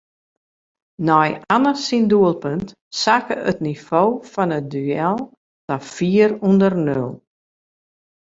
Nei 1.07 1.29
Anne 1.55 1.73
syn 1.83 2.05
doelpunt 2.11 2.67
sakke 3.01 3.35
it 3.51 3.59
nivo 3.65 4.03
fan 4.31 4.55
it 4.59 4.65
duel 4.73 5.17
ta 5.67 5.75
fier 5.93 6.31
ûnder 6.47 6.73
nul. 6.87 7.11